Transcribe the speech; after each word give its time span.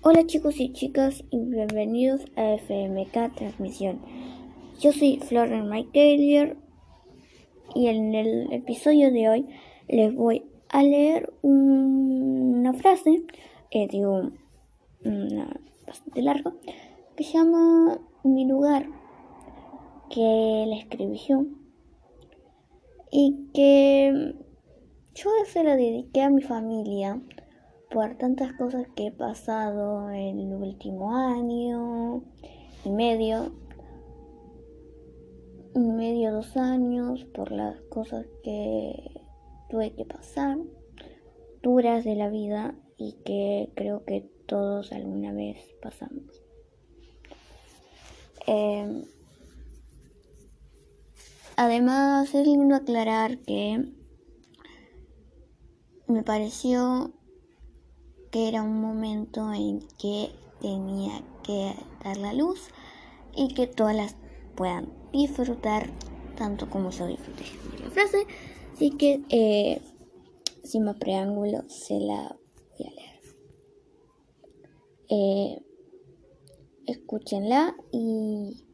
Hola 0.00 0.24
chicos 0.26 0.60
y 0.60 0.72
chicas 0.72 1.24
y 1.28 1.38
bienvenidos 1.40 2.24
a 2.36 2.54
FMK 2.54 3.34
Transmisión. 3.34 4.00
Yo 4.78 4.92
soy 4.92 5.18
Florian 5.18 5.68
Michaelier 5.68 6.56
y 7.74 7.88
en 7.88 8.14
el 8.14 8.52
episodio 8.52 9.10
de 9.12 9.28
hoy 9.28 9.48
les 9.88 10.14
voy 10.14 10.44
a 10.68 10.84
leer 10.84 11.32
una 11.42 12.74
frase, 12.74 13.24
eh, 13.72 13.88
una, 15.04 15.60
bastante 15.84 16.22
larga, 16.22 16.54
que 17.16 17.24
se 17.24 17.32
llama 17.32 18.00
Mi 18.22 18.46
lugar, 18.46 18.88
que 20.10 20.64
la 20.68 20.76
escribí 20.76 21.18
yo 21.28 21.44
y 23.10 23.48
que 23.52 24.36
yo 25.16 25.30
se 25.46 25.64
la 25.64 25.74
dediqué 25.74 26.22
a 26.22 26.30
mi 26.30 26.42
familia 26.42 27.20
por 27.90 28.16
tantas 28.16 28.52
cosas 28.52 28.86
que 28.94 29.06
he 29.06 29.12
pasado 29.12 30.10
el 30.10 30.52
último 30.52 31.16
año 31.16 32.22
y 32.84 32.90
medio, 32.90 33.52
medio 35.74 36.32
dos 36.32 36.56
años, 36.56 37.24
por 37.24 37.50
las 37.50 37.80
cosas 37.82 38.26
que 38.42 39.22
tuve 39.70 39.94
que 39.94 40.04
pasar, 40.04 40.58
duras 41.62 42.04
de 42.04 42.14
la 42.14 42.28
vida 42.28 42.74
y 42.98 43.12
que 43.24 43.72
creo 43.74 44.04
que 44.04 44.28
todos 44.46 44.92
alguna 44.92 45.32
vez 45.32 45.58
pasamos. 45.80 46.42
Em, 48.46 49.04
además, 51.56 52.34
es 52.34 52.46
lindo 52.46 52.74
aclarar 52.74 53.38
que 53.38 53.92
me 56.06 56.22
pareció 56.22 57.12
que 58.30 58.48
era 58.48 58.62
un 58.62 58.80
momento 58.80 59.52
en 59.52 59.80
que 59.98 60.30
tenía 60.60 61.22
que 61.42 61.74
dar 62.04 62.16
la 62.16 62.32
luz 62.32 62.68
y 63.34 63.54
que 63.54 63.66
todas 63.66 63.94
las 63.94 64.16
puedan 64.56 64.92
disfrutar 65.12 65.90
tanto 66.36 66.68
como 66.68 66.90
yo 66.90 67.06
disfruté 67.06 67.44
de 67.72 67.84
la 67.84 67.90
frase. 67.90 68.26
Así 68.72 68.90
que, 68.90 69.22
eh, 69.30 69.80
sin 70.62 70.84
más 70.84 70.96
preámbulo, 70.96 71.62
se 71.68 71.98
la 71.98 72.36
voy 72.78 72.86
a 72.86 72.90
leer. 72.90 73.20
Eh, 75.10 75.62
escúchenla 76.86 77.74
y 77.92 78.64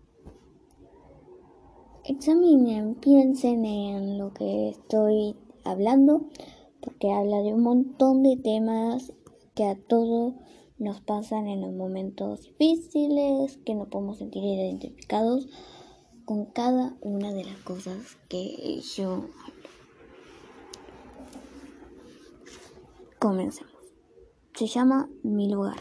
examinen, 2.05 2.97
piensen 2.97 3.65
en 3.65 4.19
lo 4.19 4.33
que 4.35 4.71
estoy 4.71 5.37
hablando, 5.65 6.27
porque 6.81 7.13
habla 7.13 7.39
de 7.39 7.55
un 7.55 7.63
montón 7.63 8.23
de 8.23 8.37
temas 8.37 9.13
que 9.55 9.65
a 9.65 9.77
todos 9.77 10.35
nos 10.79 11.01
pasan 11.01 11.47
en 11.47 11.61
los 11.61 11.73
momentos 11.73 12.43
difíciles, 12.43 13.59
que 13.65 13.75
no 13.75 13.89
podemos 13.89 14.19
sentir 14.19 14.43
identificados 14.43 15.49
con 16.25 16.47
cada 16.47 16.97
una 17.01 17.33
de 17.33 17.45
las 17.45 17.59
cosas 17.59 18.17
que 18.29 18.81
yo 18.81 19.13
hablo. 19.13 19.69
Comencemos. 23.21 23.73
Se 24.55 24.67
llama 24.67 25.09
Mi 25.23 25.49
lugar 25.51 25.79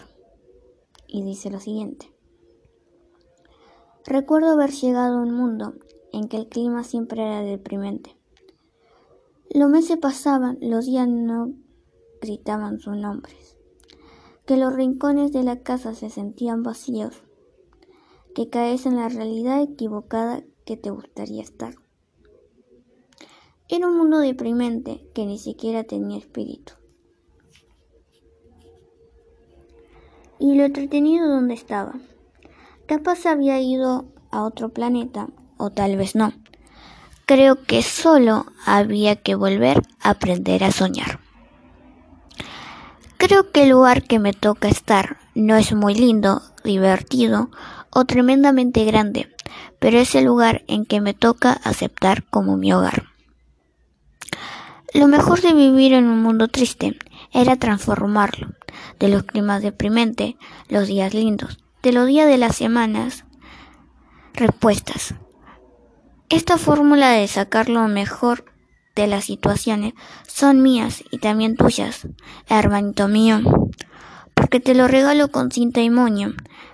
y 1.08 1.24
dice 1.24 1.50
lo 1.50 1.60
siguiente. 1.60 2.12
Recuerdo 4.06 4.52
haber 4.52 4.72
llegado 4.72 5.18
a 5.18 5.22
un 5.22 5.34
mundo 5.34 5.74
en 6.12 6.28
que 6.28 6.38
el 6.38 6.48
clima 6.48 6.84
siempre 6.84 7.24
era 7.24 7.42
deprimente. 7.42 8.16
Los 9.50 9.70
meses 9.70 9.98
pasaban, 9.98 10.58
los 10.62 10.86
días 10.86 11.08
no 11.08 11.54
gritaban 12.22 12.80
sus 12.80 12.98
nombres 12.98 13.58
que 14.46 14.58
los 14.58 14.74
rincones 14.74 15.32
de 15.32 15.44
la 15.44 15.62
casa 15.62 15.96
se 15.96 16.10
sentían 16.10 16.64
vacíos, 16.64 17.24
que 18.36 18.50
caes 18.50 18.86
en 18.86 18.98
la 18.98 19.10
realidad 19.10 19.62
equivocada 19.62 20.44
que 20.66 20.76
te 20.76 20.90
gustaría 20.90 21.42
estar. 21.42 21.76
Era 23.70 23.88
un 23.88 23.98
mundo 23.98 24.20
deprimente 24.20 25.08
que 25.14 25.26
ni 25.26 25.38
siquiera 25.38 25.84
tenía 25.84 26.18
espíritu. 26.18 26.74
Y 30.40 30.56
lo 30.56 30.66
entretenido 30.66 31.30
donde 31.30 31.54
estaba. 31.54 31.94
Capaz 32.86 33.26
había 33.26 33.62
ido 33.62 34.06
a 34.30 34.44
otro 34.44 34.70
planeta, 34.70 35.30
o 35.58 35.70
tal 35.70 35.96
vez 35.96 36.16
no. 36.16 36.34
Creo 37.26 37.64
que 37.64 37.82
solo 37.82 38.46
había 38.66 39.16
que 39.16 39.36
volver 39.36 39.82
a 40.02 40.10
aprender 40.10 40.66
a 40.66 40.72
soñar. 40.72 41.23
Creo 43.26 43.52
que 43.52 43.64
el 43.64 43.70
lugar 43.70 44.04
que 44.04 44.20
me 44.20 44.34
toca 44.34 44.68
estar 44.68 45.16
no 45.34 45.56
es 45.56 45.74
muy 45.74 45.96
lindo, 45.96 46.42
divertido 46.66 47.52
o 47.90 48.04
tremendamente 48.04 48.84
grande, 48.84 49.34
pero 49.80 49.98
es 49.98 50.14
el 50.16 50.26
lugar 50.26 50.66
en 50.68 50.86
que 50.86 51.00
me 51.00 51.14
toca 51.14 51.54
aceptar 51.54 52.26
como 52.26 52.58
mi 52.58 52.74
hogar. 52.74 53.06
Lo 54.94 55.08
mejor 55.08 55.40
de 55.40 55.54
vivir 55.54 55.94
en 55.94 56.10
un 56.10 56.22
mundo 56.22 56.50
triste 56.50 57.00
era 57.32 57.56
transformarlo, 57.56 58.50
de 59.00 59.08
los 59.08 59.24
climas 59.24 59.62
deprimentes, 59.62 60.36
los 60.68 60.90
días 60.90 61.14
lindos, 61.14 61.60
de 61.82 61.94
los 61.94 62.06
días 62.08 62.28
de 62.28 62.38
las 62.38 62.58
semanas, 62.58 63.24
respuestas. 64.34 65.16
Esta 66.28 66.58
fórmula 66.58 67.12
de 67.12 67.30
sacar 67.30 67.70
lo 67.70 67.88
mejor 67.88 68.53
de 68.96 69.08
las 69.08 69.26
situaciones 69.26 69.94
son 70.28 70.62
mías 70.62 71.04
y 71.12 71.18
también 71.18 71.56
tuyas, 71.56 72.08
hermanito 72.48 73.08
mío, 73.08 73.42
porque 74.34 74.60
te 74.60 74.76
lo 74.76 74.88
regalo 74.88 75.30
con 75.30 75.52
cinta 75.52 75.82
y 75.82 75.90
moño, 75.90 76.34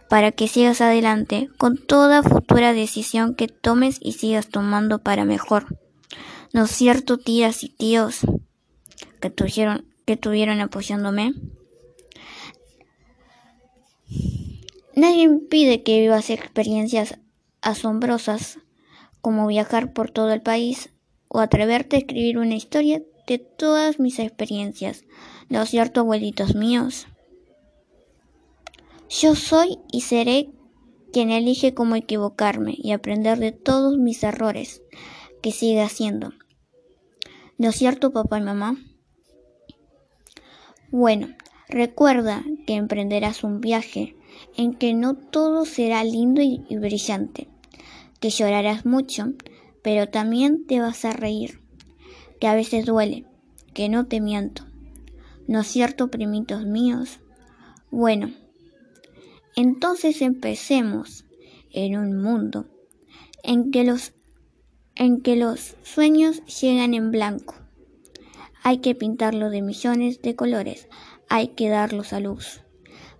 para 0.09 0.31
que 0.31 0.47
sigas 0.47 0.81
adelante 0.81 1.49
con 1.57 1.77
toda 1.77 2.23
futura 2.23 2.73
decisión 2.73 3.35
que 3.35 3.47
tomes 3.47 3.99
y 4.01 4.13
sigas 4.13 4.49
tomando 4.49 4.99
para 4.99 5.23
mejor. 5.23 5.77
¿No 6.51 6.63
es 6.63 6.71
cierto, 6.71 7.17
tías 7.17 7.63
y 7.63 7.69
tíos, 7.69 8.21
que 9.21 9.29
tuvieron, 9.29 9.85
que 10.05 10.17
tuvieron 10.17 10.61
apoyándome? 10.61 11.33
Nadie 14.95 15.21
impide 15.21 15.83
que 15.83 16.01
vivas 16.01 16.31
experiencias 16.31 17.19
asombrosas 17.61 18.57
como 19.21 19.47
viajar 19.47 19.93
por 19.93 20.09
todo 20.09 20.33
el 20.33 20.41
país 20.41 20.89
o 21.29 21.39
atreverte 21.39 21.95
a 21.95 21.99
escribir 21.99 22.37
una 22.37 22.55
historia 22.55 23.01
de 23.27 23.37
todas 23.37 23.99
mis 23.99 24.19
experiencias. 24.19 25.05
¿No 25.47 25.61
es 25.61 25.69
cierto, 25.69 26.01
abuelitos 26.01 26.55
míos? 26.55 27.07
Yo 29.09 29.35
soy 29.35 29.79
y 29.91 30.01
seré 30.01 30.49
quien 31.13 31.31
elige 31.31 31.73
cómo 31.73 31.95
equivocarme 31.95 32.75
y 32.77 32.91
aprender 32.91 33.39
de 33.39 33.51
todos 33.51 33.97
mis 33.97 34.23
errores 34.23 34.81
que 35.41 35.51
sigue 35.51 35.81
haciendo. 35.81 36.33
¿No 37.57 37.69
es 37.69 37.75
cierto, 37.75 38.11
papá 38.11 38.39
y 38.39 38.41
mamá? 38.41 38.77
Bueno, 40.91 41.29
recuerda 41.67 42.43
que 42.65 42.73
emprenderás 42.73 43.43
un 43.43 43.61
viaje 43.61 44.15
en 44.57 44.73
que 44.73 44.93
no 44.93 45.15
todo 45.15 45.65
será 45.65 46.03
lindo 46.03 46.41
y 46.41 46.77
brillante, 46.77 47.47
que 48.19 48.29
llorarás 48.29 48.85
mucho, 48.85 49.33
pero 49.83 50.09
también 50.09 50.65
te 50.65 50.79
vas 50.79 51.05
a 51.05 51.13
reír, 51.13 51.61
que 52.39 52.47
a 52.47 52.55
veces 52.55 52.85
duele, 52.85 53.25
que 53.73 53.89
no 53.89 54.07
te 54.07 54.21
miento. 54.21 54.65
¿No 55.47 55.61
es 55.61 55.67
cierto, 55.67 56.09
primitos 56.09 56.65
míos? 56.65 57.19
Bueno, 57.91 58.31
entonces 59.55 60.21
empecemos 60.21 61.25
en 61.71 61.97
un 61.97 62.21
mundo 62.21 62.67
en 63.43 63.71
que 63.71 63.83
los 63.83 64.13
en 64.95 65.21
que 65.21 65.37
los 65.37 65.77
sueños 65.81 66.43
llegan 66.45 66.93
en 66.93 67.09
blanco. 67.09 67.55
Hay 68.63 68.79
que 68.79 68.95
pintarlo 68.95 69.49
de 69.49 69.61
millones 69.61 70.21
de 70.21 70.35
colores, 70.35 70.89
hay 71.29 71.49
que 71.49 71.69
darlos 71.69 72.11
a 72.11 72.19
luz, 72.19 72.61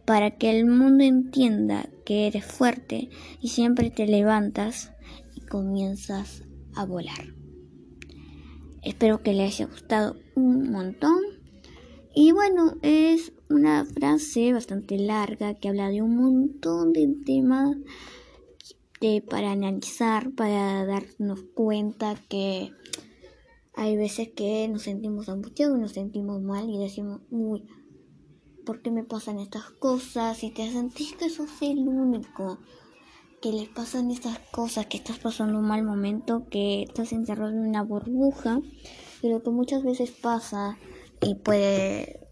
para 0.05 0.31
que 0.31 0.49
el 0.49 0.65
mundo 0.65 1.05
entienda 1.05 1.87
que 2.05 2.27
eres 2.27 2.45
fuerte 2.45 3.09
y 3.39 3.47
siempre 3.47 3.91
te 3.91 4.07
levantas 4.07 4.91
y 5.35 5.41
comienzas 5.41 6.43
a 6.79 6.85
volar. 6.85 7.33
Espero 8.83 9.21
que 9.21 9.33
les 9.33 9.55
haya 9.55 9.65
gustado 9.65 10.15
un 10.35 10.71
montón. 10.71 11.19
Y 12.15 12.31
bueno, 12.31 12.75
es 12.81 13.33
una 13.49 13.85
frase 13.85 14.53
bastante 14.53 14.97
larga 14.97 15.55
que 15.55 15.69
habla 15.69 15.89
de 15.89 16.01
un 16.01 16.15
montón 16.15 16.93
de 16.93 17.07
temas 17.25 17.75
para 19.29 19.51
analizar, 19.51 20.31
para 20.31 20.85
darnos 20.85 21.43
cuenta 21.53 22.15
que 22.27 22.71
hay 23.73 23.95
veces 23.95 24.29
que 24.35 24.67
nos 24.67 24.83
sentimos 24.83 25.29
angustiados, 25.29 25.79
nos 25.79 25.93
sentimos 25.93 26.41
mal 26.41 26.69
y 26.69 26.77
decimos, 26.77 27.21
uy, 27.29 27.65
¿por 28.65 28.81
qué 28.81 28.91
me 28.91 29.05
pasan 29.05 29.39
estas 29.39 29.69
cosas? 29.71 30.43
Y 30.43 30.51
te 30.51 30.69
sentís 30.69 31.15
que 31.15 31.29
sos 31.29 31.49
el 31.61 31.87
único 31.87 32.59
que 33.41 33.51
les 33.51 33.69
pasan 33.69 34.11
estas 34.11 34.39
cosas, 34.51 34.87
que 34.87 34.97
estás 34.97 35.19
pasando 35.19 35.59
un 35.59 35.67
mal 35.67 35.83
momento, 35.83 36.47
que 36.49 36.83
estás 36.83 37.13
encerrado 37.13 37.51
en 37.51 37.59
una 37.59 37.83
burbuja, 37.83 38.59
pero 39.21 39.41
que 39.41 39.49
muchas 39.49 39.83
veces 39.83 40.11
pasa 40.11 40.77
y 41.21 41.35
puede 41.35 42.27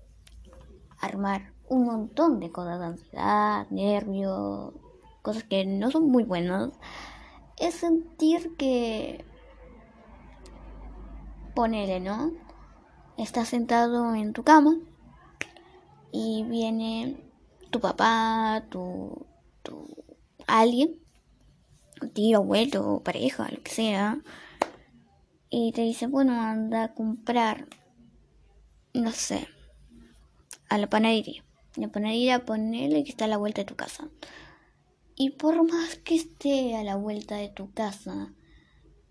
armar 1.00 1.54
un 1.70 1.86
montón 1.86 2.40
de 2.40 2.52
cosas, 2.52 2.82
ansiedad, 2.82 3.70
nervios, 3.70 4.74
cosas 5.22 5.44
que 5.44 5.66
no 5.66 5.92
son 5.92 6.10
muy 6.10 6.24
buenas, 6.24 6.72
es 7.58 7.76
sentir 7.76 8.56
que, 8.58 9.24
ponele, 11.56 12.00
¿no? 12.00 12.32
Estás 13.18 13.50
sentado 13.50 14.14
en 14.14 14.34
tu 14.34 14.44
cama 14.44 14.78
y 16.12 16.44
viene 16.44 17.18
tu 17.72 17.80
papá, 17.80 18.66
tu, 18.70 19.26
tu 19.64 20.07
alguien, 20.48 21.00
tío, 22.14 22.38
abuelo, 22.38 23.02
pareja, 23.04 23.48
lo 23.52 23.62
que 23.62 23.72
sea, 23.72 24.22
y 25.50 25.72
te 25.72 25.82
dice, 25.82 26.08
bueno, 26.08 26.42
anda 26.42 26.86
a 26.86 26.94
comprar, 26.94 27.68
no 28.94 29.12
sé, 29.12 29.48
a 30.70 30.78
la 30.78 30.90
panadería. 30.90 31.44
La 31.76 31.90
panadería, 31.90 32.44
ponele 32.44 33.04
que 33.04 33.12
está 33.12 33.26
a 33.26 33.30
la 33.30 33.38
vuelta 33.38 33.62
de 33.62 33.66
tu 33.66 33.76
casa. 33.76 34.10
Y 35.16 35.32
por 35.32 35.64
más 35.70 35.96
que 35.96 36.16
esté 36.16 36.76
a 36.76 36.84
la 36.84 36.96
vuelta 36.96 37.36
de 37.36 37.50
tu 37.50 37.72
casa, 37.72 38.34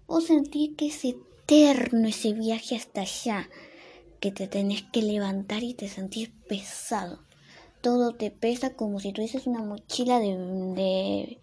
vos 0.06 0.26
sentís 0.26 0.76
que 0.76 0.88
es 0.88 1.04
eterno 1.04 2.08
ese 2.08 2.32
viaje 2.32 2.76
hasta 2.76 3.02
allá, 3.02 3.48
que 4.20 4.30
te 4.30 4.46
tenés 4.46 4.82
que 4.82 5.02
levantar 5.02 5.62
y 5.62 5.74
te 5.74 5.88
sentís 5.88 6.30
pesado. 6.48 7.25
Todo 7.86 8.16
te 8.16 8.32
pesa 8.32 8.74
como 8.74 8.98
si 8.98 9.12
tuvieses 9.12 9.46
una 9.46 9.62
mochila 9.62 10.18
de, 10.18 11.38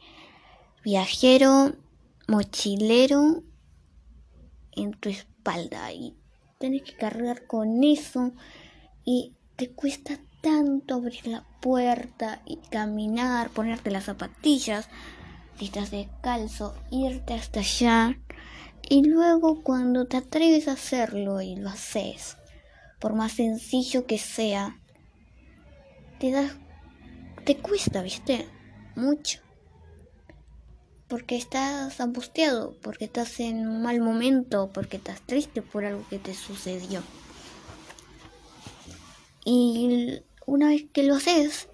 viajero, 0.83 1.71
mochilero 2.27 3.43
en 4.73 4.91
tu 4.91 5.07
espalda 5.07 5.93
y 5.93 6.17
tenés 6.57 6.81
que 6.81 6.97
cargar 6.97 7.47
con 7.47 7.81
eso 7.85 8.33
y 9.05 9.37
te 9.55 9.71
cuesta 9.71 10.19
tanto 10.41 10.95
abrir 10.95 11.27
la 11.27 11.47
puerta 11.61 12.41
y 12.45 12.57
caminar, 12.57 13.49
ponerte 13.49 13.89
las 13.89 14.03
zapatillas, 14.03 14.89
si 15.57 15.67
estás 15.67 15.91
descalzo, 15.91 16.75
irte 16.91 17.35
hasta 17.35 17.61
allá. 17.61 18.19
Y 18.89 19.05
luego 19.05 19.63
cuando 19.63 20.07
te 20.07 20.17
atreves 20.17 20.67
a 20.67 20.73
hacerlo 20.73 21.39
y 21.39 21.55
lo 21.55 21.69
haces, 21.69 22.35
por 22.99 23.13
más 23.13 23.31
sencillo 23.31 24.05
que 24.05 24.17
sea, 24.17 24.82
te 26.23 26.31
das, 26.31 26.53
te 27.43 27.57
cuesta, 27.57 28.01
viste, 28.01 28.47
mucho. 28.95 29.41
Porque 31.09 31.35
estás 31.35 31.99
angustiado, 31.99 32.77
porque 32.81 33.03
estás 33.03 33.41
en 33.41 33.67
un 33.67 33.81
mal 33.81 33.99
momento, 33.99 34.71
porque 34.73 34.95
estás 34.95 35.19
triste 35.19 35.61
por 35.61 35.83
algo 35.83 36.05
que 36.09 36.19
te 36.19 36.33
sucedió. 36.33 37.03
Y 39.43 40.21
una 40.45 40.69
vez 40.69 40.85
que 40.93 41.03
lo 41.03 41.15
haces, 41.15 41.67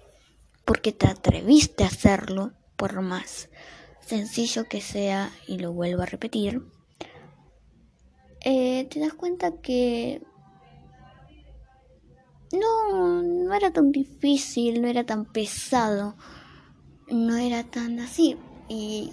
porque 0.64 0.90
te 0.90 1.06
atreviste 1.06 1.84
a 1.84 1.86
hacerlo, 1.86 2.50
por 2.74 3.00
más 3.02 3.50
sencillo 4.04 4.64
que 4.64 4.80
sea, 4.80 5.30
y 5.46 5.58
lo 5.58 5.72
vuelvo 5.72 6.02
a 6.02 6.06
repetir, 6.06 6.60
eh, 8.40 8.88
te 8.90 8.98
das 8.98 9.14
cuenta 9.14 9.52
que 9.62 10.22
no, 12.52 13.22
no 13.22 13.54
era 13.54 13.72
tan 13.72 13.92
difícil, 13.92 14.82
no 14.82 14.88
era 14.88 15.04
tan 15.04 15.24
pesado, 15.24 16.16
no 17.08 17.36
era 17.36 17.64
tan 17.64 18.00
así. 18.00 18.36
Y 18.68 19.12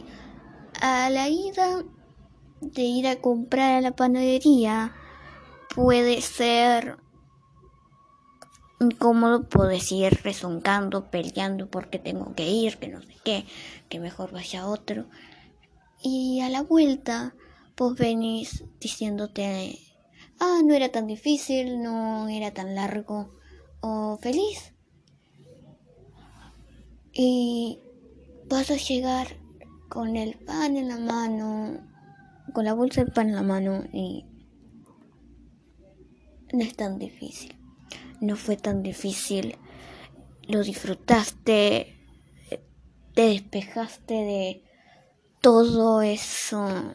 a 0.81 1.09
la 1.09 1.29
ida 1.29 1.83
de 2.61 2.81
ir 2.81 3.07
a 3.07 3.21
comprar 3.21 3.73
a 3.73 3.81
la 3.81 3.95
panadería 3.95 4.95
puede 5.75 6.21
ser 6.21 6.97
incómodo, 8.79 9.47
puedes 9.47 9.91
ir 9.91 10.19
rezongando, 10.23 11.09
peleando 11.09 11.69
porque 11.69 11.99
tengo 11.99 12.33
que 12.35 12.49
ir, 12.49 12.77
que 12.77 12.87
no 12.87 13.01
sé 13.01 13.15
qué, 13.23 13.45
que 13.89 13.99
mejor 13.99 14.31
vaya 14.31 14.67
otro. 14.67 15.05
Y 16.01 16.41
a 16.41 16.49
la 16.49 16.61
vuelta, 16.61 17.35
pues 17.75 17.95
venís 17.95 18.63
diciéndote, 18.79 19.79
ah, 20.39 20.61
no 20.63 20.73
era 20.73 20.89
tan 20.89 21.07
difícil, 21.07 21.81
no 21.81 22.27
era 22.29 22.51
tan 22.51 22.75
largo, 22.75 23.33
o 23.81 24.17
feliz. 24.21 24.73
Y 27.13 27.79
vas 28.47 28.69
a 28.71 28.75
llegar 28.75 29.27
con 29.89 30.15
el 30.15 30.37
pan 30.37 30.77
en 30.77 30.87
la 30.87 30.97
mano, 30.97 31.79
con 32.53 32.65
la 32.65 32.73
bolsa 32.73 33.03
de 33.03 33.11
pan 33.11 33.29
en 33.29 33.35
la 33.35 33.43
mano 33.43 33.83
y 33.91 34.25
no 36.53 36.63
es 36.63 36.75
tan 36.75 36.99
difícil 36.99 37.57
no 38.19 38.35
fue 38.35 38.57
tan 38.57 38.83
difícil. 38.83 39.57
Lo 40.43 40.63
disfrutaste, 40.63 41.95
te 43.13 43.21
despejaste 43.21 44.13
de 44.13 44.63
todo 45.41 46.01
eso 46.01 46.93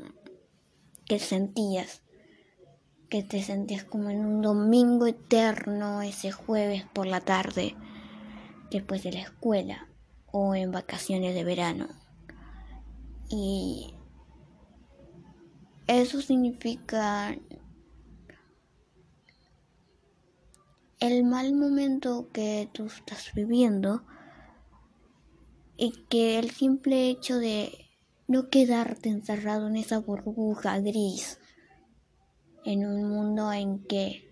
que 1.04 1.18
sentías, 1.18 2.02
que 3.12 3.22
te 3.22 3.42
sentías 3.42 3.84
como 3.84 4.08
en 4.08 4.24
un 4.24 4.40
domingo 4.40 5.06
eterno 5.06 6.00
ese 6.00 6.32
jueves 6.32 6.86
por 6.94 7.06
la 7.06 7.20
tarde, 7.20 7.76
después 8.70 9.02
de 9.02 9.12
la 9.12 9.20
escuela 9.20 9.86
o 10.30 10.54
en 10.54 10.70
vacaciones 10.72 11.34
de 11.34 11.44
verano. 11.44 11.88
Y 13.28 13.94
eso 15.86 16.22
significa 16.22 17.36
el 20.98 21.24
mal 21.24 21.54
momento 21.54 22.30
que 22.32 22.70
tú 22.72 22.86
estás 22.86 23.34
viviendo 23.34 24.06
y 25.76 26.06
que 26.08 26.38
el 26.38 26.50
simple 26.50 27.10
hecho 27.10 27.36
de 27.36 27.90
no 28.26 28.48
quedarte 28.48 29.10
encerrado 29.10 29.66
en 29.68 29.76
esa 29.76 29.98
burbuja 29.98 30.78
gris, 30.80 31.38
en 32.64 32.86
un 32.86 33.08
mundo 33.08 33.52
en 33.52 33.84
que 33.84 34.28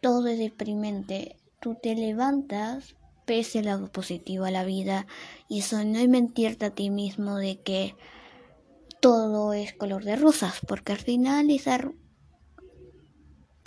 todo 0.00 0.28
es 0.28 0.38
deprimente, 0.38 1.36
tú 1.60 1.76
te 1.80 1.94
levantas 1.94 2.96
pese 3.24 3.58
el 3.58 3.66
lado 3.66 3.92
positivo 3.92 4.46
a 4.46 4.50
la 4.50 4.64
vida 4.64 5.06
y 5.48 5.58
eso 5.60 5.84
no 5.84 5.98
es 5.98 6.08
mentirte 6.08 6.66
a 6.66 6.70
ti 6.70 6.88
mismo 6.88 7.36
de 7.36 7.60
que 7.60 7.94
todo 9.00 9.52
es 9.52 9.74
color 9.74 10.04
de 10.04 10.16
rosas, 10.16 10.60
porque 10.66 10.92
al 10.92 10.98
final 10.98 11.50
es 11.50 11.66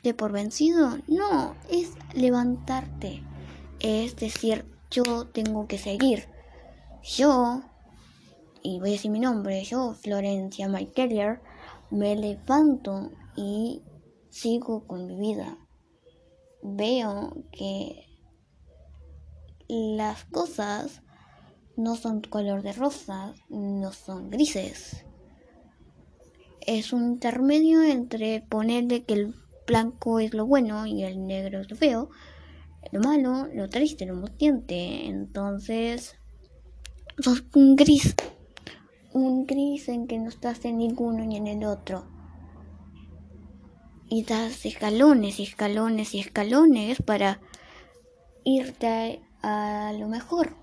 de 0.04 0.14
por 0.14 0.32
vencido. 0.32 0.98
No, 1.08 1.56
es 1.70 1.92
levantarte. 2.14 3.24
Es 3.80 4.16
decir, 4.16 4.66
yo 4.90 5.28
tengo 5.28 5.68
que 5.68 5.78
seguir. 5.78 6.28
Yo, 7.04 7.62
y 8.62 8.80
voy 8.80 8.90
a 8.90 8.94
decir 8.94 9.12
mi 9.12 9.20
nombre, 9.20 9.64
yo, 9.64 9.94
Florencia 9.94 10.70
Keller, 10.94 11.42
me 11.90 12.16
levanto 12.16 13.12
y 13.36 13.82
sigo 14.30 14.88
con 14.88 15.08
mi 15.08 15.20
vida. 15.20 15.58
Veo 16.62 17.44
que 17.52 18.08
las 19.68 20.26
cosas 20.26 21.02
no 21.78 21.96
son 21.96 22.22
color 22.22 22.62
de 22.62 22.74
rosa, 22.74 23.34
no 23.50 23.92
son 23.94 24.30
grises. 24.30 25.06
Es 26.60 26.94
un 26.94 27.04
intermedio 27.14 27.82
entre 27.82 28.42
ponerle 28.42 29.04
que 29.04 29.14
el 29.14 29.36
blanco 29.66 30.20
es 30.20 30.34
lo 30.34 30.46
bueno 30.46 30.86
y 30.86 31.04
el 31.04 31.26
negro 31.26 31.62
es 31.62 31.70
lo 31.70 31.76
feo, 31.76 32.10
lo 32.92 33.00
malo, 33.00 33.48
lo 33.54 33.70
triste, 33.70 34.06
lo 34.06 34.14
angustiante. 34.16 35.08
Entonces, 35.08 36.16
sos 37.20 37.44
un 37.56 37.76
gris, 37.76 38.16
un 39.14 39.46
gris 39.46 39.88
en 39.90 40.08
que 40.08 40.20
no 40.20 40.30
estás 40.30 40.66
en 40.66 40.78
ninguno 40.78 41.26
ni 41.26 41.38
en 41.38 41.48
el 41.48 41.64
otro. 41.66 42.21
Y 44.14 44.24
das 44.24 44.66
escalones 44.66 45.40
y 45.40 45.44
escalones 45.44 46.14
y 46.14 46.20
escalones 46.20 47.02
para 47.02 47.40
irte 48.44 49.22
a, 49.42 49.94
lo 49.98 50.10
mejor. 50.10 50.58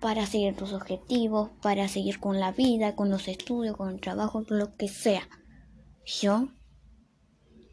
Para 0.00 0.24
seguir 0.24 0.56
tus 0.56 0.72
objetivos, 0.72 1.50
para 1.60 1.86
seguir 1.88 2.20
con 2.20 2.40
la 2.40 2.52
vida, 2.52 2.96
con 2.96 3.10
los 3.10 3.28
estudios, 3.28 3.76
con 3.76 3.90
el 3.90 4.00
trabajo, 4.00 4.46
lo 4.48 4.74
que 4.76 4.88
sea. 4.88 5.28
Yo 6.06 6.48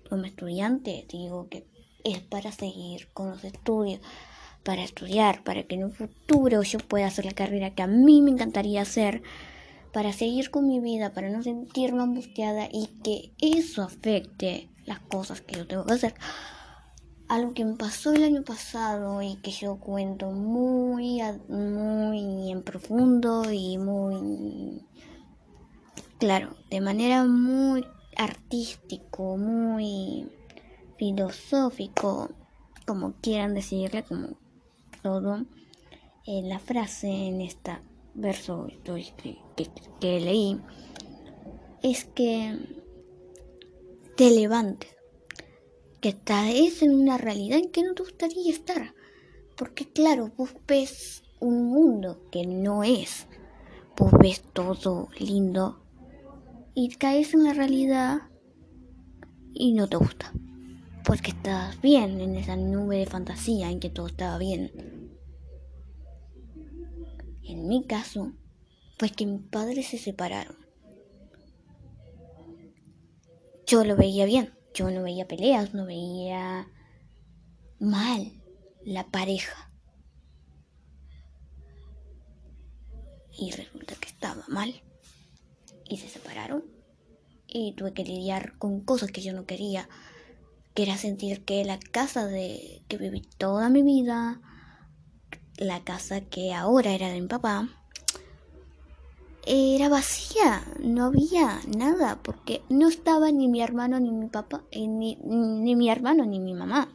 como 0.09 0.25
estudiante 0.25 1.07
digo 1.09 1.47
que 1.47 1.65
es 2.03 2.19
para 2.19 2.51
seguir 2.51 3.07
con 3.13 3.29
los 3.29 3.45
estudios, 3.45 4.01
para 4.61 4.83
estudiar, 4.83 5.41
para 5.45 5.63
que 5.63 5.75
en 5.75 5.85
un 5.85 5.93
futuro 5.93 6.63
yo 6.63 6.79
pueda 6.79 7.07
hacer 7.07 7.23
la 7.23 7.31
carrera 7.31 7.75
que 7.75 7.83
a 7.83 7.87
mí 7.87 8.21
me 8.21 8.31
encantaría 8.31 8.81
hacer, 8.81 9.23
para 9.93 10.13
seguir 10.13 10.51
con 10.51 10.67
mi 10.67 10.79
vida, 10.79 11.13
para 11.13 11.29
no 11.29 11.43
sentirme 11.43 12.01
angustiada 12.01 12.67
y 12.71 12.87
que 13.03 13.33
eso 13.39 13.83
afecte 13.83 14.69
las 14.85 14.99
cosas 14.99 15.41
que 15.41 15.55
yo 15.57 15.67
tengo 15.67 15.85
que 15.85 15.93
hacer. 15.93 16.13
Algo 17.27 17.53
que 17.53 17.63
me 17.63 17.75
pasó 17.75 18.11
el 18.11 18.23
año 18.23 18.43
pasado 18.43 19.21
y 19.21 19.35
que 19.37 19.51
yo 19.51 19.77
cuento 19.77 20.31
muy, 20.31 21.21
muy 21.47 22.51
en 22.51 22.61
profundo 22.63 23.51
y 23.51 23.77
muy 23.77 24.81
claro, 26.17 26.55
de 26.69 26.81
manera 26.81 27.23
muy 27.23 27.85
artístico, 28.17 29.37
muy 29.37 30.27
filosófico, 30.97 32.29
como 32.85 33.13
quieran 33.21 33.53
decirle, 33.53 34.03
como 34.03 34.37
todo, 35.01 35.45
en 36.27 36.49
la 36.49 36.59
frase 36.59 37.07
en 37.07 37.41
esta 37.41 37.81
verso 38.13 38.67
que, 39.99 40.19
leí, 40.19 40.59
es 41.81 42.05
que 42.05 42.57
te 44.15 44.31
levantes, 44.31 44.89
que 45.99 46.09
estás 46.09 46.81
en 46.81 46.93
una 46.95 47.17
realidad 47.17 47.59
en 47.59 47.71
que 47.71 47.83
no 47.83 47.93
te 47.93 48.03
gustaría 48.03 48.51
estar. 48.51 48.93
Porque 49.55 49.85
claro, 49.85 50.31
vos 50.37 50.53
ves 50.67 51.23
un 51.39 51.65
mundo 51.65 52.27
que 52.31 52.45
no 52.45 52.83
es. 52.83 53.27
Vos 53.97 54.11
ves 54.19 54.41
todo 54.53 55.09
lindo 55.19 55.81
y 56.73 56.89
caes 56.95 57.33
en 57.33 57.43
la 57.43 57.53
realidad 57.53 58.21
y 59.53 59.73
no 59.73 59.87
te 59.87 59.97
gusta. 59.97 60.33
Porque 61.03 61.31
estás 61.31 61.79
bien 61.81 62.21
en 62.21 62.35
esa 62.35 62.55
nube 62.55 62.97
de 62.97 63.05
fantasía 63.05 63.69
en 63.69 63.79
que 63.79 63.89
todo 63.89 64.07
estaba 64.07 64.37
bien. 64.37 65.00
En 67.51 67.67
mi 67.67 67.83
caso, 67.83 68.31
fue 68.97 69.09
que 69.09 69.25
mis 69.25 69.41
padres 69.41 69.87
se 69.87 69.97
separaron. 69.97 70.55
Yo 73.67 73.83
lo 73.83 73.97
veía 73.97 74.23
bien, 74.23 74.53
yo 74.73 74.89
no 74.89 75.03
veía 75.03 75.27
peleas, 75.27 75.73
no 75.73 75.85
veía 75.85 76.69
mal 77.77 78.41
la 78.85 79.05
pareja. 79.07 79.69
Y 83.37 83.51
resulta 83.51 83.95
que 83.95 84.07
estaba 84.07 84.45
mal. 84.47 84.81
Y 85.83 85.97
se 85.97 86.07
separaron. 86.07 86.63
Y 87.47 87.73
tuve 87.73 87.91
que 87.91 88.05
lidiar 88.05 88.57
con 88.59 88.79
cosas 88.79 89.11
que 89.11 89.21
yo 89.21 89.33
no 89.33 89.45
quería. 89.45 89.89
Que 90.73 90.83
era 90.83 90.95
sentir 90.95 91.43
que 91.43 91.65
la 91.65 91.79
casa 91.79 92.27
de 92.27 92.81
que 92.87 92.95
viví 92.95 93.19
toda 93.37 93.67
mi 93.67 93.81
vida, 93.81 94.39
la 95.61 95.83
casa 95.83 96.21
que 96.21 96.53
ahora 96.53 96.91
era 96.91 97.09
de 97.09 97.21
mi 97.21 97.27
papá, 97.27 97.69
era 99.45 99.89
vacía, 99.89 100.63
no 100.79 101.05
había 101.05 101.59
nada, 101.67 102.19
porque 102.23 102.63
no 102.69 102.89
estaba 102.89 103.31
ni 103.31 103.47
mi 103.47 103.61
hermano 103.61 103.99
ni 103.99 104.11
mi 104.11 104.27
papá, 104.27 104.63
eh, 104.71 104.87
ni, 104.87 105.17
ni, 105.23 105.75
mi 105.75 105.89
hermano 105.89 106.25
ni 106.25 106.39
mi 106.39 106.55
mamá, 106.55 106.89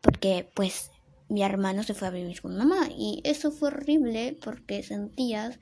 porque 0.00 0.50
pues 0.54 0.90
mi 1.28 1.42
hermano 1.44 1.84
se 1.84 1.94
fue 1.94 2.08
a 2.08 2.10
vivir 2.10 2.42
con 2.42 2.56
mamá 2.56 2.88
y 2.90 3.20
eso 3.24 3.52
fue 3.52 3.68
horrible 3.68 4.36
porque 4.42 4.82
sentías 4.82 5.60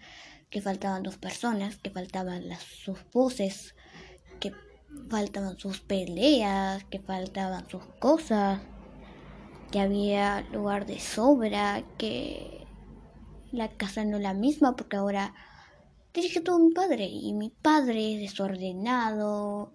que 0.48 0.62
faltaban 0.62 1.02
dos 1.02 1.18
personas, 1.18 1.76
que 1.76 1.90
faltaban 1.90 2.48
las, 2.48 2.62
sus 2.62 2.98
voces, 3.12 3.74
que 4.40 4.54
faltaban 5.10 5.58
sus 5.58 5.80
peleas, 5.80 6.84
que 6.84 6.98
faltaban 6.98 7.68
sus 7.68 7.84
cosas, 7.98 8.60
que 9.72 9.80
había 9.80 10.42
lugar 10.52 10.86
de 10.86 11.00
sobra, 11.00 11.82
que 11.98 12.66
la 13.50 13.68
casa 13.68 14.04
no 14.04 14.18
la 14.18 14.34
misma 14.34 14.76
porque 14.76 14.96
ahora 14.96 15.34
dirige 16.14 16.40
todo 16.40 16.58
mi 16.58 16.72
padre 16.72 17.06
y 17.06 17.32
mi 17.32 17.50
padre 17.50 18.14
es 18.14 18.20
desordenado, 18.20 19.72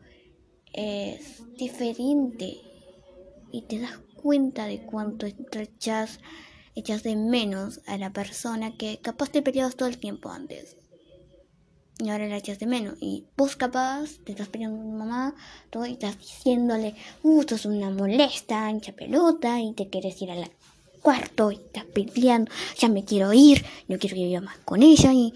es 0.71 1.43
diferente 1.57 2.61
y 3.51 3.63
te 3.63 3.79
das 3.79 3.97
cuenta 4.15 4.67
de 4.67 4.85
cuánto 4.85 5.25
echas, 5.25 6.19
echas 6.75 7.03
de 7.03 7.15
menos 7.15 7.81
a 7.87 7.97
la 7.97 8.11
persona 8.11 8.77
que 8.77 8.99
capaz 8.99 9.31
te 9.31 9.41
peleabas 9.41 9.75
todo 9.75 9.89
el 9.89 9.97
tiempo 9.97 10.29
antes. 10.29 10.77
Y 11.99 12.09
ahora 12.09 12.27
la 12.27 12.37
echas 12.37 12.59
de 12.59 12.67
menos. 12.67 12.95
Y 13.01 13.25
vos 13.35 13.55
capaz 13.55 14.19
te 14.23 14.31
estás 14.31 14.49
peleando 14.49 14.77
con 14.77 14.91
tu 14.91 14.97
mamá, 14.97 15.35
todo, 15.69 15.85
y 15.85 15.93
estás 15.93 16.17
diciéndole, 16.17 16.95
uh, 17.23 17.43
sos 17.43 17.65
una 17.65 17.89
molesta, 17.89 18.69
hincha 18.69 18.93
pelota, 18.93 19.59
y 19.59 19.73
te 19.73 19.89
quieres 19.89 20.21
ir 20.21 20.31
al 20.31 20.51
cuarto, 21.01 21.51
y 21.51 21.55
estás 21.55 21.85
peleando, 21.85 22.51
ya 22.77 22.87
me 22.87 23.03
quiero 23.03 23.33
ir, 23.33 23.65
no 23.87 23.97
quiero 23.97 24.15
viva 24.15 24.41
más 24.41 24.57
con 24.59 24.83
ella, 24.83 25.11
y 25.11 25.33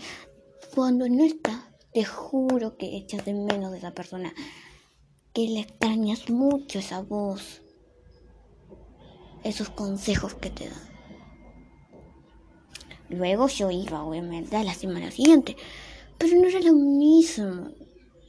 cuando 0.76 1.10
no 1.10 1.24
está, 1.24 1.72
te 1.94 2.06
juro 2.06 2.78
que 2.78 2.96
echas 2.96 3.26
de 3.26 3.34
menos 3.34 3.72
de 3.72 3.80
esa 3.80 3.92
persona. 3.92 4.34
Que 5.34 5.48
le 5.48 5.62
extrañas 5.62 6.30
mucho 6.30 6.80
esa 6.80 7.02
voz. 7.02 7.62
Esos 9.44 9.70
consejos 9.70 10.36
que 10.36 10.50
te 10.50 10.70
dan. 10.70 10.92
Luego 13.10 13.48
yo 13.48 13.72
iba, 13.72 14.04
obviamente, 14.04 14.56
a 14.56 14.64
la 14.64 14.74
semana 14.74 15.12
siguiente. 15.12 15.58
Pero 16.22 16.40
no 16.40 16.48
era 16.48 16.60
lo 16.60 16.74
mismo. 16.74 17.72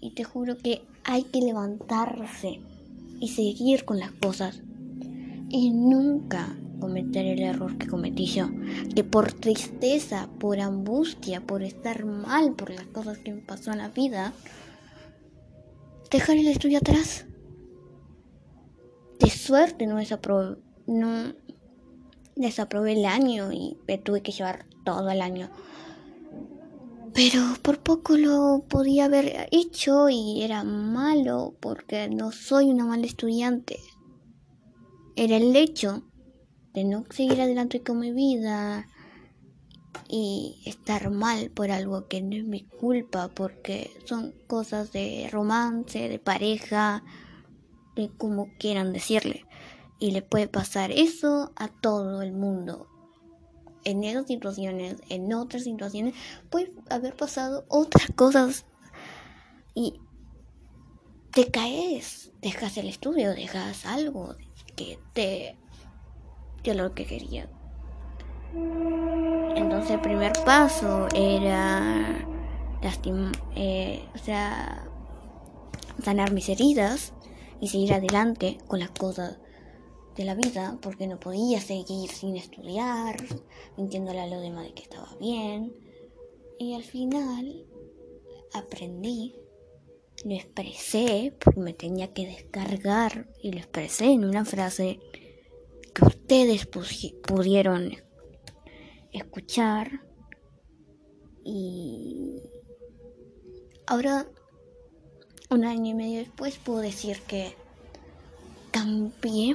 Y 0.00 0.14
te 0.14 0.24
juro 0.24 0.56
que 0.56 0.80
hay 1.04 1.24
que 1.24 1.42
levantarse 1.42 2.62
y 3.20 3.28
seguir 3.28 3.84
con 3.84 3.98
las 3.98 4.12
cosas. 4.12 4.62
Y 5.50 5.70
nunca 5.70 6.56
cometer 6.80 7.26
el 7.26 7.40
error 7.40 7.76
que 7.76 7.86
cometí 7.86 8.24
yo. 8.24 8.48
Que 8.94 9.04
por 9.04 9.34
tristeza, 9.34 10.30
por 10.40 10.58
angustia, 10.58 11.42
por 11.42 11.62
estar 11.62 12.06
mal 12.06 12.54
por 12.54 12.70
las 12.70 12.86
cosas 12.86 13.18
que 13.18 13.34
me 13.34 13.42
pasó 13.42 13.72
en 13.72 13.78
la 13.78 13.90
vida, 13.90 14.32
dejar 16.10 16.38
el 16.38 16.48
estudio 16.48 16.78
atrás. 16.78 17.26
De 19.20 19.28
suerte 19.28 19.86
no 19.86 19.98
desaprobé, 19.98 20.56
no 20.86 21.34
desaprobé 22.36 22.94
el 22.94 23.04
año 23.04 23.52
y 23.52 23.76
me 23.86 23.98
tuve 23.98 24.22
que 24.22 24.32
llevar 24.32 24.64
todo 24.82 25.10
el 25.10 25.20
año. 25.20 25.50
Pero 27.14 27.40
por 27.60 27.80
poco 27.80 28.16
lo 28.16 28.64
podía 28.68 29.04
haber 29.04 29.48
hecho 29.50 30.08
y 30.08 30.42
era 30.42 30.64
malo 30.64 31.54
porque 31.60 32.08
no 32.08 32.32
soy 32.32 32.70
una 32.70 32.86
mala 32.86 33.04
estudiante. 33.04 33.78
Era 35.14 35.36
el 35.36 35.54
hecho 35.54 36.02
de 36.72 36.84
no 36.84 37.04
seguir 37.10 37.40
adelante 37.42 37.82
con 37.82 37.98
mi 37.98 38.12
vida 38.12 38.86
y 40.08 40.62
estar 40.64 41.10
mal 41.10 41.50
por 41.50 41.70
algo 41.70 42.08
que 42.08 42.22
no 42.22 42.36
es 42.36 42.44
mi 42.44 42.64
culpa, 42.64 43.28
porque 43.28 43.90
son 44.04 44.34
cosas 44.46 44.92
de 44.92 45.28
romance, 45.30 46.08
de 46.08 46.18
pareja, 46.18 47.02
de 47.94 48.10
como 48.16 48.48
quieran 48.58 48.92
decirle. 48.92 49.46
Y 49.98 50.12
le 50.12 50.22
puede 50.22 50.48
pasar 50.48 50.90
eso 50.90 51.52
a 51.56 51.68
todo 51.68 52.22
el 52.22 52.32
mundo. 52.32 52.91
En 53.84 54.04
esas 54.04 54.26
situaciones, 54.26 54.96
en 55.08 55.32
otras 55.32 55.64
situaciones, 55.64 56.14
puede 56.50 56.72
haber 56.88 57.16
pasado 57.16 57.64
otras 57.68 58.08
cosas 58.14 58.64
y 59.74 60.00
te 61.32 61.50
caes, 61.50 62.30
dejas 62.40 62.76
el 62.76 62.88
estudio, 62.88 63.34
dejas 63.34 63.86
algo 63.86 64.36
que 64.76 64.98
te 65.12 65.58
yo 66.62 66.74
lo 66.74 66.94
que 66.94 67.06
quería. 67.06 67.48
Entonces 69.56 69.90
el 69.90 70.00
primer 70.00 70.32
paso 70.44 71.08
era 71.14 72.28
eh, 73.54 74.04
o 74.14 74.18
sea, 74.18 74.84
sanar 76.02 76.32
mis 76.32 76.48
heridas 76.48 77.12
y 77.60 77.68
seguir 77.68 77.94
adelante 77.94 78.58
con 78.66 78.80
las 78.80 78.90
cosas 78.90 79.38
de 80.16 80.24
la 80.24 80.34
vida, 80.34 80.78
porque 80.82 81.06
no 81.06 81.18
podía 81.18 81.60
seguir 81.60 82.10
sin 82.10 82.36
estudiar, 82.36 83.16
mintiéndole 83.76 84.20
a 84.20 84.26
los 84.26 84.42
demás 84.42 84.64
de 84.64 84.74
que 84.74 84.82
estaba 84.82 85.14
bien. 85.20 85.74
Y 86.58 86.74
al 86.74 86.84
final 86.84 87.66
aprendí, 88.52 89.34
lo 90.24 90.34
expresé, 90.34 91.34
porque 91.38 91.60
me 91.60 91.74
tenía 91.74 92.12
que 92.12 92.26
descargar, 92.26 93.28
y 93.42 93.52
lo 93.52 93.58
expresé 93.58 94.12
en 94.12 94.24
una 94.24 94.44
frase 94.44 95.00
que 95.94 96.04
ustedes 96.04 96.66
pudieron 96.66 97.92
escuchar 99.12 100.00
y 101.44 102.40
ahora 103.86 104.26
un 105.50 105.64
año 105.64 105.90
y 105.90 105.94
medio 105.94 106.18
después 106.20 106.58
puedo 106.58 106.80
decir 106.80 107.20
que 107.26 107.54
cambié, 108.70 109.54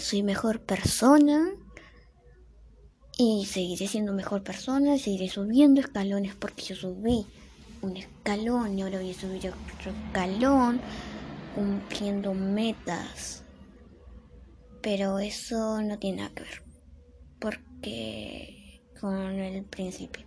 soy 0.00 0.22
mejor 0.22 0.60
persona 0.60 1.50
y 3.16 3.46
seguiré 3.46 3.86
siendo 3.86 4.12
mejor 4.12 4.42
persona, 4.42 4.98
seguiré 4.98 5.28
subiendo 5.28 5.80
escalones 5.80 6.34
porque 6.34 6.62
yo 6.62 6.76
subí 6.76 7.26
un 7.82 7.96
escalón 7.96 8.78
y 8.78 8.82
ahora 8.82 8.98
voy 8.98 9.10
a 9.10 9.14
subir 9.14 9.52
otro 9.52 9.92
escalón 9.92 10.80
cumpliendo 11.54 12.34
metas 12.34 13.44
pero 14.84 15.18
eso 15.18 15.80
no 15.80 15.98
tiene 15.98 16.18
nada 16.18 16.34
que 16.34 16.42
ver. 16.42 16.62
Porque 17.40 18.82
con 19.00 19.16
el 19.16 19.64
principio. 19.64 20.26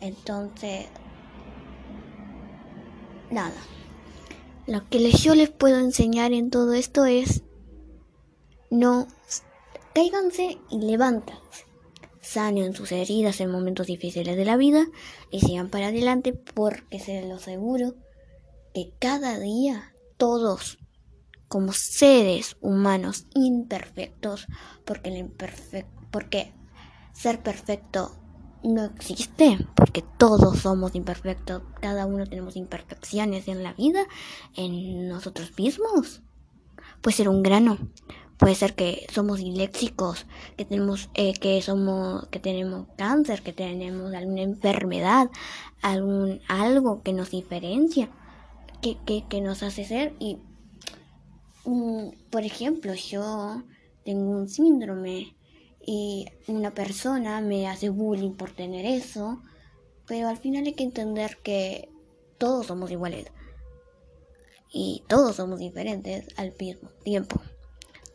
Entonces, 0.00 0.86
nada. 3.30 3.54
Lo 4.66 4.88
que 4.88 5.08
yo 5.12 5.36
les 5.36 5.50
puedo 5.50 5.78
enseñar 5.78 6.32
en 6.32 6.50
todo 6.50 6.74
esto 6.74 7.06
es 7.06 7.44
no 8.70 9.06
cáiganse 9.94 10.58
y 10.70 10.80
levántanse. 10.80 11.66
Sanen 12.20 12.74
sus 12.74 12.92
heridas 12.92 13.40
en 13.40 13.50
momentos 13.50 13.86
difíciles 13.86 14.36
de 14.36 14.44
la 14.44 14.56
vida 14.56 14.86
y 15.30 15.40
sigan 15.40 15.68
para 15.68 15.88
adelante 15.88 16.32
porque 16.32 17.00
se 17.00 17.26
lo 17.26 17.36
aseguro 17.36 17.94
que 18.74 18.92
cada 18.98 19.38
día 19.38 19.94
todos 20.16 20.78
como 21.48 21.72
seres 21.72 22.56
humanos 22.60 23.26
imperfectos, 23.34 24.46
porque, 24.84 25.28
porque 26.12 26.54
ser 27.12 27.42
perfecto 27.42 28.12
no 28.62 28.84
existe, 28.84 29.58
porque 29.74 30.04
todos 30.16 30.60
somos 30.60 30.94
imperfectos, 30.94 31.62
cada 31.80 32.06
uno 32.06 32.26
tenemos 32.26 32.54
imperfecciones 32.54 33.48
en 33.48 33.64
la 33.64 33.72
vida, 33.72 34.04
en 34.54 35.08
nosotros 35.08 35.52
mismos. 35.58 36.22
Puede 37.00 37.16
ser 37.16 37.28
un 37.28 37.42
grano, 37.42 37.78
puede 38.40 38.54
ser 38.54 38.74
que 38.74 39.06
somos 39.12 39.38
disléxicos, 39.38 40.26
que 40.56 40.64
tenemos, 40.64 41.10
eh, 41.14 41.34
que 41.34 41.60
somos, 41.60 42.26
que 42.28 42.40
tenemos 42.40 42.86
cáncer, 42.96 43.42
que 43.42 43.52
tenemos 43.52 44.14
alguna 44.14 44.40
enfermedad, 44.40 45.28
algún 45.82 46.40
algo 46.48 47.02
que 47.02 47.12
nos 47.12 47.30
diferencia, 47.30 48.10
que, 48.80 48.96
que, 49.04 49.24
que 49.28 49.42
nos 49.42 49.62
hace 49.62 49.84
ser. 49.84 50.14
Y 50.18 50.38
mm, 51.66 52.30
por 52.30 52.42
ejemplo 52.44 52.94
yo 52.94 53.62
tengo 54.06 54.30
un 54.30 54.48
síndrome 54.48 55.36
y 55.86 56.24
una 56.48 56.72
persona 56.72 57.42
me 57.42 57.68
hace 57.68 57.90
bullying 57.90 58.32
por 58.32 58.52
tener 58.52 58.86
eso, 58.86 59.42
pero 60.06 60.28
al 60.28 60.38
final 60.38 60.64
hay 60.64 60.72
que 60.72 60.84
entender 60.84 61.36
que 61.42 61.90
todos 62.38 62.66
somos 62.66 62.90
iguales 62.90 63.26
y 64.72 65.02
todos 65.08 65.36
somos 65.36 65.58
diferentes 65.58 66.26
al 66.38 66.54
mismo 66.58 66.88
tiempo 67.04 67.42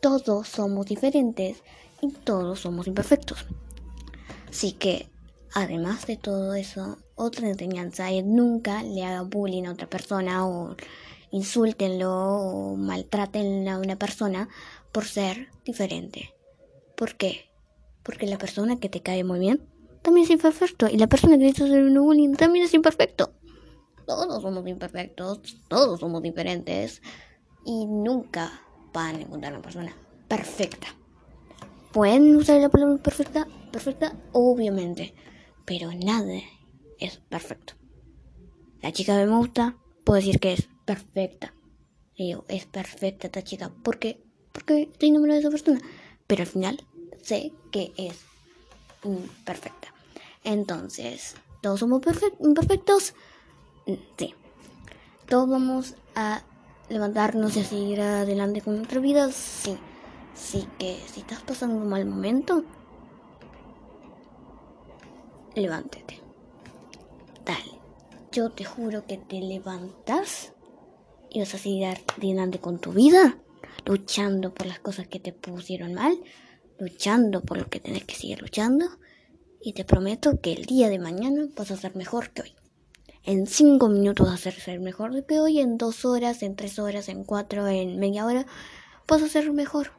todos 0.06 0.46
somos 0.46 0.86
diferentes 0.86 1.64
y 2.00 2.12
todos 2.12 2.60
somos 2.60 2.86
imperfectos. 2.86 3.44
Así 4.48 4.70
que, 4.70 5.08
además 5.52 6.06
de 6.06 6.16
todo 6.16 6.54
eso, 6.54 6.98
otra 7.16 7.48
enseñanza 7.48 8.12
es 8.12 8.24
nunca 8.24 8.84
le 8.84 9.04
hagan 9.04 9.30
bullying 9.30 9.64
a 9.64 9.72
otra 9.72 9.88
persona 9.88 10.46
o 10.46 10.76
insúltenlo 11.32 12.12
o 12.12 12.76
maltraten 12.76 13.68
a 13.68 13.78
una 13.78 13.96
persona 13.96 14.48
por 14.92 15.06
ser 15.06 15.48
diferente. 15.64 16.32
¿Por 16.96 17.16
qué? 17.16 17.46
Porque 18.04 18.26
la 18.28 18.38
persona 18.38 18.78
que 18.78 18.88
te 18.88 19.00
cae 19.00 19.24
muy 19.24 19.40
bien 19.40 19.60
también 20.02 20.26
es 20.26 20.30
imperfecto 20.30 20.86
y 20.88 20.98
la 20.98 21.08
persona 21.08 21.36
que 21.36 21.52
te 21.52 21.64
hace 21.64 21.82
un 21.82 21.94
bullying 21.94 22.34
también 22.34 22.64
es 22.64 22.74
imperfecto. 22.74 23.32
Todos 24.06 24.40
somos 24.40 24.64
imperfectos, 24.68 25.40
todos 25.66 25.98
somos 25.98 26.22
diferentes 26.22 27.02
y 27.64 27.86
nunca 27.86 28.62
van 28.96 29.16
a 29.16 29.20
encontrar 29.20 29.52
una 29.52 29.60
persona 29.60 29.94
perfecta. 30.26 30.86
¿Pueden 31.92 32.34
usar 32.34 32.60
la 32.62 32.70
palabra 32.70 32.96
perfecta? 32.96 33.46
Perfecta, 33.70 34.16
obviamente. 34.32 35.14
Pero 35.66 35.92
nada 35.92 36.40
es 36.98 37.18
perfecto. 37.18 37.74
La 38.80 38.92
chica 38.92 39.14
me 39.14 39.26
gusta, 39.26 39.76
puedo 40.02 40.16
decir 40.16 40.40
que 40.40 40.54
es 40.54 40.68
perfecta. 40.86 41.52
digo, 42.16 42.46
es 42.48 42.64
perfecta 42.64 43.26
esta 43.26 43.42
chica. 43.42 43.70
¿Por 43.84 43.98
qué? 43.98 44.24
Porque 44.52 44.88
estoy 44.90 45.10
enamorada 45.10 45.34
de 45.34 45.40
esa 45.40 45.50
persona. 45.50 45.80
Pero 46.26 46.42
al 46.42 46.48
final 46.48 46.82
sé 47.22 47.52
que 47.70 47.92
es 47.98 48.16
imperfecta. 49.04 49.92
Entonces, 50.42 51.34
¿todos 51.60 51.80
somos 51.80 52.00
imperfectos? 52.40 53.14
Sí. 54.16 54.34
Todos 55.28 55.50
vamos 55.50 55.96
a 56.14 56.42
levantarnos 56.88 57.56
y 57.56 57.64
seguir 57.64 58.00
adelante 58.00 58.60
con 58.60 58.76
nuestra 58.76 59.00
vida, 59.00 59.30
sí. 59.32 59.76
Sí 60.34 60.68
que 60.78 60.98
si 61.06 61.20
estás 61.20 61.42
pasando 61.42 61.76
un 61.76 61.88
mal 61.88 62.04
momento, 62.04 62.64
levántate. 65.54 66.20
Dale. 67.44 67.80
Yo 68.32 68.50
te 68.50 68.64
juro 68.64 69.06
que 69.06 69.16
te 69.16 69.40
levantas 69.40 70.52
y 71.30 71.40
vas 71.40 71.54
a 71.54 71.58
seguir 71.58 71.86
adelante 71.86 72.60
con 72.60 72.78
tu 72.78 72.92
vida, 72.92 73.38
luchando 73.86 74.52
por 74.52 74.66
las 74.66 74.78
cosas 74.78 75.08
que 75.08 75.20
te 75.20 75.32
pusieron 75.32 75.94
mal, 75.94 76.20
luchando 76.78 77.40
por 77.42 77.56
lo 77.56 77.66
que 77.68 77.80
tienes 77.80 78.04
que 78.04 78.14
seguir 78.14 78.42
luchando. 78.42 78.86
Y 79.62 79.72
te 79.72 79.84
prometo 79.84 80.38
que 80.42 80.52
el 80.52 80.66
día 80.66 80.90
de 80.90 80.98
mañana 80.98 81.48
vas 81.56 81.70
a 81.70 81.76
ser 81.76 81.96
mejor 81.96 82.30
que 82.30 82.42
hoy 82.42 82.56
en 83.26 83.46
cinco 83.46 83.88
minutos 83.88 84.28
hacer 84.28 84.54
ser 84.54 84.80
mejor 84.80 85.26
que 85.26 85.40
hoy, 85.40 85.58
en 85.58 85.78
dos 85.78 86.04
horas, 86.04 86.42
en 86.42 86.54
tres 86.54 86.78
horas, 86.78 87.08
en 87.08 87.24
cuatro, 87.24 87.66
en 87.66 87.98
media 87.98 88.24
hora, 88.24 88.46
vas 89.08 89.36
a 89.36 89.42
mejor. 89.52 89.90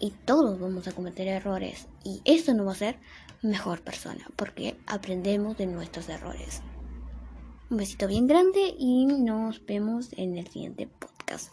Y 0.00 0.12
todos 0.24 0.58
vamos 0.58 0.88
a 0.88 0.92
cometer 0.92 1.28
errores. 1.28 1.86
Y 2.02 2.22
eso 2.24 2.54
no 2.54 2.64
va 2.64 2.72
a 2.72 2.76
ser 2.76 2.98
mejor 3.42 3.82
persona, 3.82 4.26
porque 4.36 4.78
aprendemos 4.86 5.58
de 5.58 5.66
nuestros 5.66 6.08
errores. 6.08 6.62
Un 7.68 7.76
besito 7.76 8.08
bien 8.08 8.26
grande 8.26 8.74
y 8.78 9.04
nos 9.04 9.64
vemos 9.66 10.08
en 10.16 10.38
el 10.38 10.48
siguiente 10.48 10.88
podcast. 10.88 11.52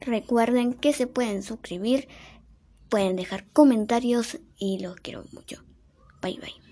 Recuerden 0.00 0.72
que 0.72 0.92
se 0.92 1.08
pueden 1.08 1.42
suscribir, 1.42 2.08
pueden 2.88 3.16
dejar 3.16 3.48
comentarios 3.48 4.38
y 4.56 4.78
los 4.78 4.96
quiero 4.96 5.24
mucho. 5.32 5.64
Bye 6.22 6.38
bye. 6.40 6.67